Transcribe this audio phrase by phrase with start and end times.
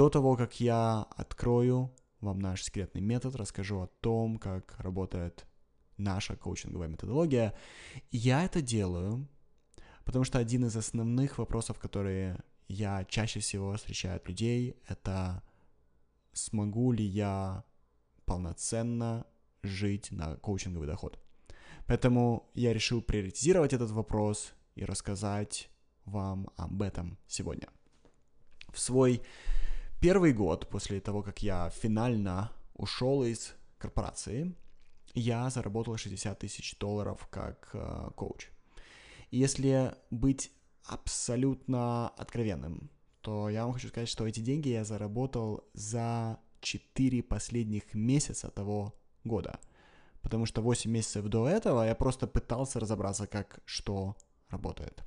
[0.00, 1.90] до того, как я открою
[2.22, 5.44] вам наш секретный метод, расскажу о том, как работает
[5.98, 7.52] наша коучинговая методология,
[8.10, 9.28] я это делаю,
[10.06, 15.42] потому что один из основных вопросов, которые я чаще всего встречаю от людей, это
[16.32, 17.64] смогу ли я
[18.24, 19.26] полноценно
[19.62, 21.20] жить на коучинговый доход.
[21.86, 25.68] Поэтому я решил приоритизировать этот вопрос и рассказать
[26.06, 27.68] вам об этом сегодня.
[28.72, 29.20] В свой
[30.00, 34.54] первый год после того, как я финально ушел из корпорации,
[35.14, 38.48] я заработал 60 тысяч долларов как э, коуч.
[39.30, 40.50] И если быть
[40.84, 47.94] абсолютно откровенным, то я вам хочу сказать, что эти деньги я заработал за 4 последних
[47.94, 48.94] месяца того
[49.24, 49.60] года.
[50.22, 54.16] Потому что 8 месяцев до этого я просто пытался разобраться, как что
[54.48, 55.02] работает.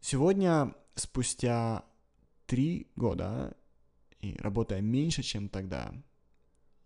[0.00, 1.84] Сегодня, спустя
[2.46, 3.56] 3 года,
[4.20, 5.94] и работая меньше, чем тогда,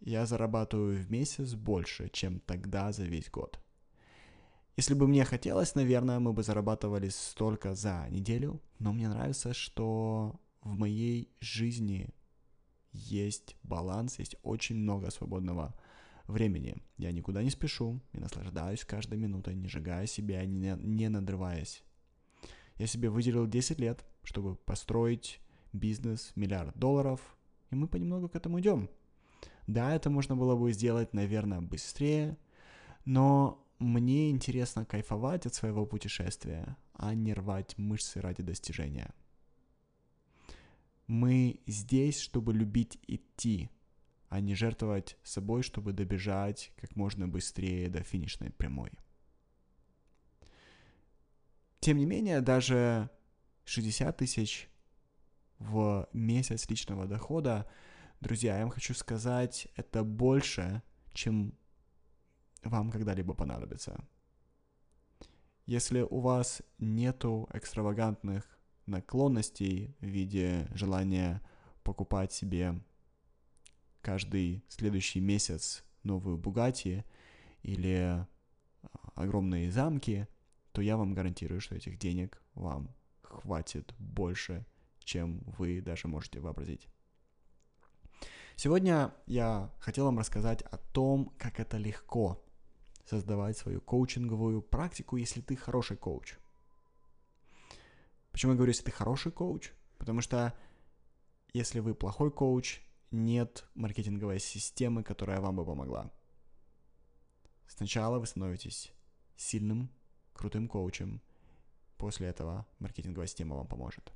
[0.00, 3.60] я зарабатываю в месяц больше, чем тогда за весь год.
[4.76, 10.40] Если бы мне хотелось, наверное, мы бы зарабатывали столько за неделю, но мне нравится, что
[10.62, 12.08] в моей жизни
[12.92, 15.74] есть баланс, есть очень много свободного
[16.26, 16.76] времени.
[16.96, 21.82] Я никуда не спешу и наслаждаюсь каждой минутой, не сжигая себя, не, не надрываясь.
[22.76, 25.40] Я себе выделил 10 лет, чтобы построить
[25.72, 27.20] бизнес миллиард долларов,
[27.70, 28.88] и мы понемногу к этому идем.
[29.66, 32.36] Да, это можно было бы сделать, наверное, быстрее,
[33.04, 39.14] но мне интересно кайфовать от своего путешествия, а не рвать мышцы ради достижения.
[41.06, 43.70] Мы здесь, чтобы любить идти,
[44.28, 48.92] а не жертвовать собой, чтобы добежать как можно быстрее до финишной прямой.
[51.80, 53.10] Тем не менее, даже
[53.64, 54.69] 60 тысяч
[55.60, 57.70] в месяц личного дохода
[58.20, 60.82] Друзья, я вам хочу сказать, это больше,
[61.14, 61.54] чем
[62.62, 64.04] вам когда-либо понадобится.
[65.64, 71.40] Если у вас нету экстравагантных наклонностей в виде желания
[71.82, 72.78] покупать себе
[74.02, 77.06] каждый следующий месяц новую Бугати
[77.62, 78.26] или а,
[79.14, 80.28] огромные замки,
[80.72, 84.66] то я вам гарантирую, что этих денег вам хватит больше,
[85.10, 86.86] чем вы даже можете вообразить.
[88.54, 92.40] Сегодня я хотел вам рассказать о том, как это легко
[93.06, 96.36] создавать свою коучинговую практику, если ты хороший коуч.
[98.30, 99.72] Почему я говорю, если ты хороший коуч?
[99.98, 100.54] Потому что
[101.52, 106.12] если вы плохой коуч, нет маркетинговой системы, которая вам бы помогла.
[107.66, 108.92] Сначала вы становитесь
[109.36, 109.90] сильным,
[110.34, 111.20] крутым коучем.
[111.96, 114.12] После этого маркетинговая система вам поможет.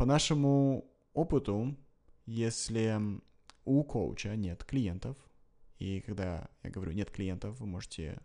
[0.00, 1.76] По нашему опыту
[2.24, 2.98] если
[3.66, 5.14] у коуча нет клиентов,
[5.78, 8.18] и когда я говорю нет клиентов, вы можете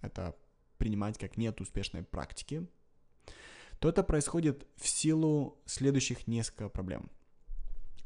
[0.00, 0.36] это
[0.76, 2.68] принимать как нет успешной практики,
[3.80, 7.10] то это происходит в силу следующих нескольких проблем.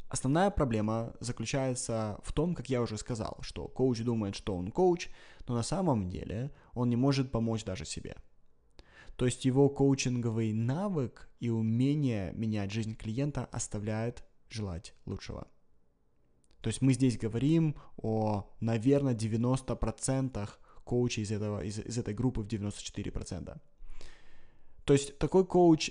[0.09, 5.11] Основная проблема заключается в том, как я уже сказал, что коуч думает, что он коуч,
[5.47, 8.17] но на самом деле он не может помочь даже себе.
[9.17, 15.47] То есть его коучинговый навык и умение менять жизнь клиента оставляет желать лучшего.
[16.61, 20.49] То есть мы здесь говорим о, наверное, 90%
[20.85, 23.61] коучей из, этого, из, из этой группы в 94%.
[24.85, 25.91] То есть такой коуч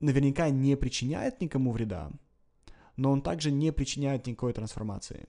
[0.00, 2.12] наверняка не причиняет никому вреда,
[2.96, 5.28] но он также не причиняет никакой трансформации.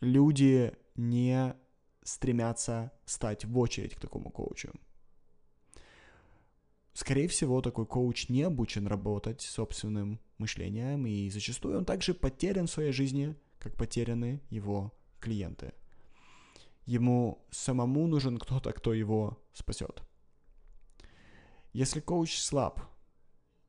[0.00, 1.54] Люди не
[2.02, 4.72] стремятся стать в очередь к такому коучу.
[6.92, 12.70] Скорее всего, такой коуч не обучен работать собственным мышлением, и зачастую он также потерян в
[12.70, 15.72] своей жизни, как потеряны его клиенты.
[16.86, 20.02] Ему самому нужен кто-то, кто его спасет.
[21.72, 22.80] Если коуч слаб,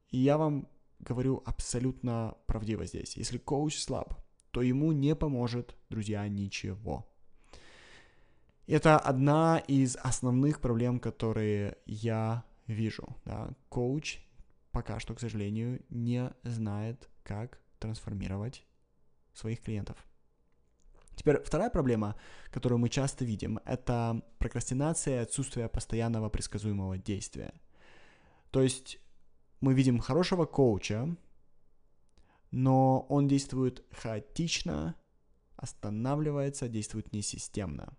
[0.10, 0.68] и я вам
[1.00, 4.16] говорю абсолютно правдиво здесь, если коуч слаб,
[4.52, 7.08] то ему не поможет, друзья, ничего.
[8.68, 13.16] Это одна из основных проблем, которые я вижу.
[13.26, 13.54] Да?
[13.70, 14.20] Коуч
[14.72, 18.66] пока что, к сожалению, не знает, как трансформировать
[19.34, 19.98] своих клиентов.
[21.16, 22.16] Теперь вторая проблема,
[22.52, 27.54] которую мы часто видим, это прокрастинация и отсутствие постоянного предсказуемого действия.
[28.50, 29.00] То есть
[29.60, 31.16] мы видим хорошего коуча,
[32.50, 34.96] но он действует хаотично,
[35.56, 37.98] останавливается, действует несистемно.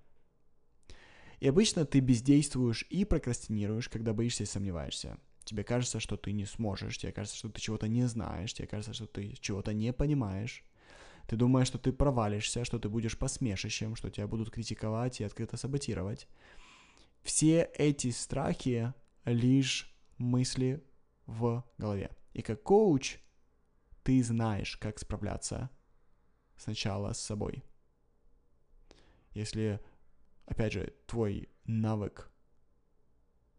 [1.43, 5.19] И обычно ты бездействуешь и прокрастинируешь, когда боишься и сомневаешься.
[5.43, 8.95] Тебе кажется, что ты не сможешь, тебе кажется, что ты чего-то не знаешь, тебе кажется,
[8.95, 10.63] что ты чего-то не понимаешь.
[11.27, 15.57] Ты думаешь, что ты провалишься, что ты будешь посмешищем, что тебя будут критиковать и открыто
[15.57, 16.29] саботировать.
[17.25, 18.95] Все эти страхи
[19.25, 20.81] лишь мысли
[21.27, 22.13] в голове.
[22.35, 23.19] И как коуч
[24.05, 25.71] ты знаешь, как справляться
[26.57, 27.65] сначала с собой.
[29.35, 29.81] Если,
[30.53, 32.31] опять же, твой навык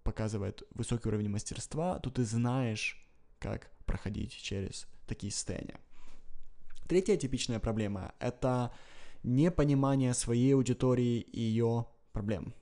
[0.04, 3.04] показывает высокий уровень мастерства, то ты знаешь,
[3.40, 5.80] как проходить через такие состояния.
[6.88, 8.72] Третья типичная проблема– это
[9.24, 12.54] непонимание своей аудитории и ее проблем.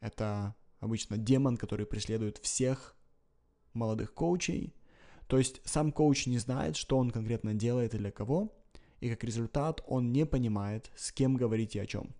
[0.00, 2.94] Это обычно демон, который преследует всех
[3.72, 4.74] молодых коучей.
[5.28, 8.52] То есть сам коуч не знает, что он конкретно делает и для кого,
[9.00, 12.14] и как результат он не понимает, с кем говорить и о чем.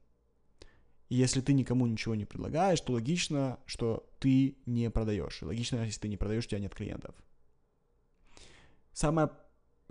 [1.10, 5.42] И если ты никому ничего не предлагаешь, то логично, что ты не продаешь.
[5.42, 7.14] Логично, если ты не продаешь, у тебя нет клиентов.
[8.92, 9.30] Самая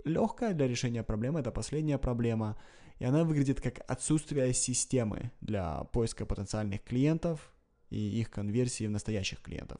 [0.04, 2.58] легкая для решения проблемы это последняя проблема,
[2.98, 7.52] и она выглядит как отсутствие системы для поиска потенциальных клиентов
[7.90, 9.78] и их конверсии в настоящих клиентов.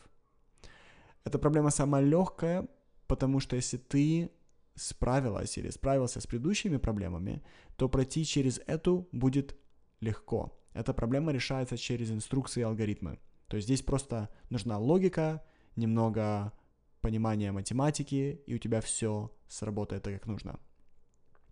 [1.24, 2.68] Эта проблема самая легкая,
[3.06, 4.30] потому что если ты
[4.74, 7.42] справилась или справился с предыдущими проблемами,
[7.76, 9.56] то пройти через эту будет
[10.00, 10.59] легко.
[10.72, 13.18] Эта проблема решается через инструкции и алгоритмы.
[13.48, 15.42] То есть здесь просто нужна логика,
[15.76, 16.52] немного
[17.00, 20.60] понимания математики, и у тебя все сработает так, как нужно.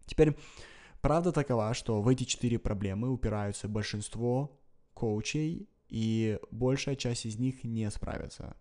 [0.06, 0.36] Теперь,
[1.00, 4.60] правда такова, что в эти четыре проблемы упираются большинство
[4.94, 8.56] коучей, и большая часть из них не справится.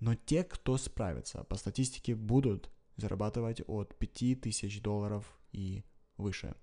[0.00, 5.84] Но те, кто справится, по статистике будут зарабатывать от 5000 долларов и
[6.16, 6.56] выше.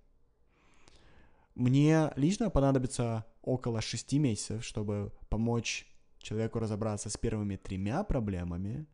[1.59, 5.85] Мне лично понадобится около 6 месяцев, чтобы помочь
[6.19, 8.85] человеку разобраться с первыми тремя проблемами,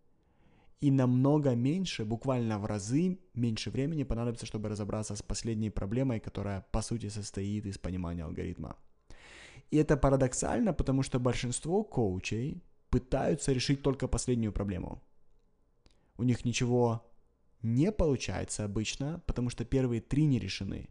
[0.81, 6.65] и намного меньше, буквально в разы меньше времени понадобится, чтобы разобраться с последней проблемой, которая
[6.71, 8.75] по сути состоит из понимания алгоритма.
[9.69, 15.03] И это парадоксально, потому что большинство коучей пытаются решить только последнюю проблему.
[16.17, 17.05] У них ничего
[17.61, 20.89] не получается обычно, потому что первые три не решены.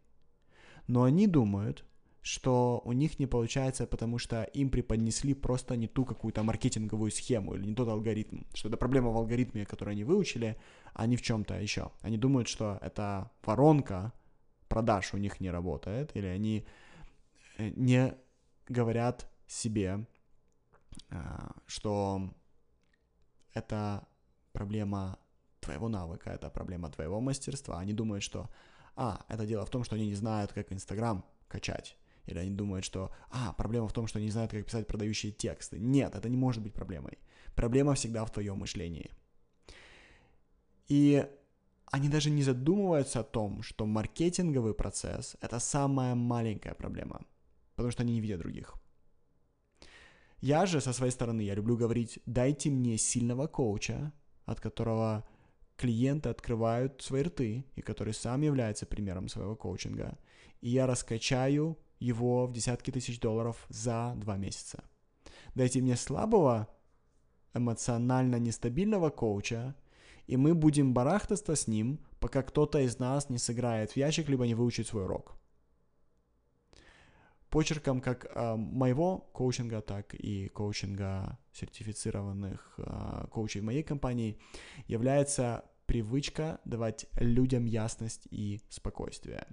[0.87, 1.85] Но они думают,
[2.23, 7.55] что у них не получается, потому что им преподнесли просто не ту какую-то маркетинговую схему
[7.55, 10.57] или не тот алгоритм, что это проблема в алгоритме, который они выучили,
[10.95, 11.91] а не в чем-то еще.
[12.01, 14.13] Они думают, что это воронка
[14.69, 16.67] продаж у них не работает, или они
[17.59, 18.15] э, не
[18.69, 20.07] говорят себе,
[21.11, 21.17] э,
[21.67, 22.31] что
[23.53, 24.07] это
[24.53, 25.19] проблема
[25.61, 27.79] твоего навыка, это проблема твоего мастерства.
[27.79, 28.49] Они думают, что,
[28.97, 31.97] а, это дело в том, что они не знают, как Инстаграм качать.
[32.27, 35.33] Или они думают, что, а, проблема в том, что они не знают, как писать продающие
[35.33, 35.79] тексты.
[35.79, 37.19] Нет, это не может быть проблемой.
[37.55, 39.11] Проблема всегда в твоем мышлении.
[40.89, 41.27] И
[41.91, 47.21] они даже не задумываются о том, что маркетинговый процесс– это самая маленькая проблема,
[47.77, 48.75] потому что они не видят других.
[50.41, 54.13] Я же, со своей стороны, я люблю говорить, дайте мне сильного коуча,
[54.45, 55.27] от которого
[55.77, 60.19] клиенты открывают свои рты, и который сам является примером своего коучинга,
[60.61, 64.85] и я раскачаю его в десятки тысяч долларов за два месяца.
[65.55, 66.69] Дайте мне слабого,
[67.55, 69.75] эмоционально нестабильного коуча,
[70.27, 74.47] и мы будем барахтаться с ним, пока кто-то из нас не сыграет в ящик, либо
[74.47, 75.37] не выучит свой урок.
[77.55, 84.41] Почерком как э, моего коучинга, так и коучинга сертифицированных э, коучей моей компании
[84.89, 89.47] является привычка давать людям ясность и спокойствие.